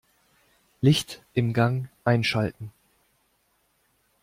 Licht 0.81 1.21
im 1.35 1.53
Gang 1.53 1.87
einschalten. 2.05 2.71